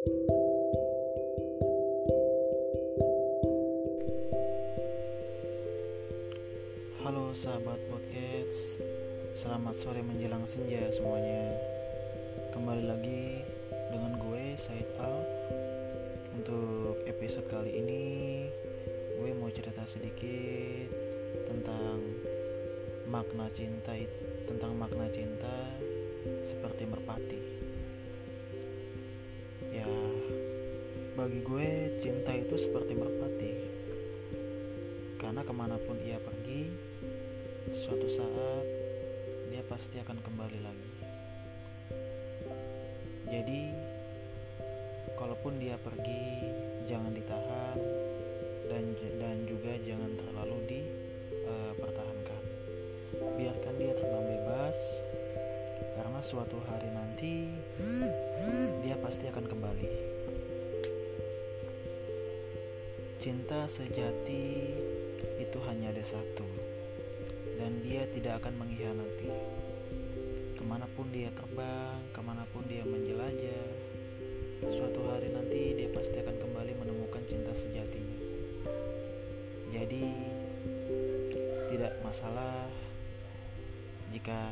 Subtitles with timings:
[0.00, 0.16] Halo
[7.36, 8.80] sahabat podcast
[9.36, 11.52] Selamat sore menjelang senja semuanya.
[12.48, 13.44] Kembali lagi
[13.92, 15.20] dengan gue Said Al.
[16.32, 18.04] Untuk episode kali ini
[19.20, 20.88] Gue mau cerita sedikit
[21.44, 22.00] Tentang
[23.04, 23.92] Makna cinta
[24.48, 25.76] Tentang makna cinta
[26.40, 27.49] Seperti merpati
[31.20, 33.52] Bagi gue cinta itu seperti merpati
[35.20, 36.72] Karena ke mana pun ia pergi
[37.76, 38.64] suatu saat
[39.52, 40.96] dia pasti akan kembali lagi.
[43.28, 43.62] Jadi,
[45.20, 46.24] kalaupun dia pergi,
[46.88, 47.78] jangan ditahan
[48.72, 52.42] dan dan juga jangan terlalu dipertahankan.
[53.20, 54.78] Uh, Biarkan dia terbang bebas,
[56.00, 57.52] karena suatu hari nanti
[58.82, 60.19] dia pasti akan kembali.
[63.20, 64.72] Cinta sejati
[65.36, 66.48] itu hanya ada satu
[67.60, 69.28] dan dia tidak akan mengkhianati.
[70.56, 73.68] Ke mana pun dia terbang, ke mana pun dia menjelajah,
[74.72, 78.20] suatu hari nanti dia pasti akan kembali menemukan cinta sejatinya.
[79.68, 80.06] Jadi,
[81.76, 82.72] tidak masalah
[84.16, 84.48] jika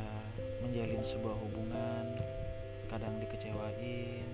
[0.61, 2.05] menjalin sebuah hubungan,
[2.85, 4.29] kadang dikecewain,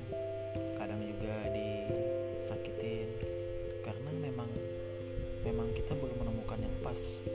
[0.76, 3.05] kadang juga disakitin,
[6.96, 7.28] menemukan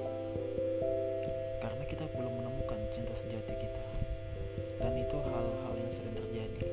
[1.60, 3.86] yang pas kita belum menemukan cinta sejati kita.
[4.80, 6.70] Dan itu hal-hal yang sering terjadi.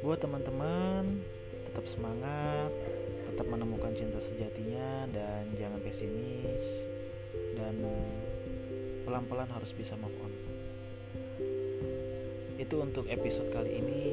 [0.00, 1.20] Buat teman-teman
[1.68, 2.72] tetap semangat
[3.28, 6.88] tetap menemukan cinta sejatinya dan jangan pesimis
[7.58, 7.84] dan
[9.04, 10.32] pelan-pelan harus bisa move on.
[12.56, 14.04] Itu untuk episode kali ini.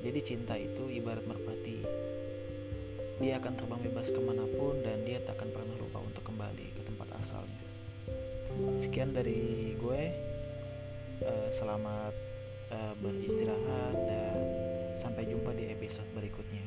[0.00, 1.99] Jadi cinta itu ibarat merpati
[3.20, 6.66] dia akan terbang bebas ke mana pun dan dia tak akan pernah lupa untuk kembali
[6.72, 7.62] ke tempat asalnya.
[8.80, 10.02] Sekian dari gue.
[11.20, 12.16] Uh, selamat
[12.72, 14.40] uh, beristirahat dan
[14.96, 16.64] sampai jumpa di episode berikutnya